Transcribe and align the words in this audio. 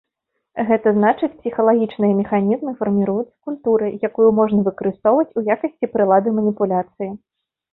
Гэта 0.67 0.93
значыць 0.99 1.29
псіхалагічныя 1.41 2.13
механізмы 2.21 2.73
фарміруюцца 2.81 3.35
культурай, 3.49 3.91
якую 4.09 4.29
можна 4.41 4.59
выкарыстоўваць 4.71 5.29
у 5.43 5.45
якасці 5.57 5.85
прылады 5.93 6.29
маніпуляцыі. 6.41 7.09